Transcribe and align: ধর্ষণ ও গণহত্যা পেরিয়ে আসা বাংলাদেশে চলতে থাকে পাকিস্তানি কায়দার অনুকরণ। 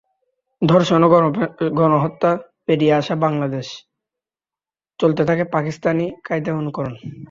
ধর্ষণ 0.61 1.01
ও 1.05 1.07
গণহত্যা 1.79 2.31
পেরিয়ে 2.65 2.93
আসা 2.93 3.15
বাংলাদেশে 3.25 3.77
চলতে 4.99 5.21
থাকে 5.29 5.43
পাকিস্তানি 5.55 6.05
কায়দার 6.25 6.59
অনুকরণ। 6.61 6.93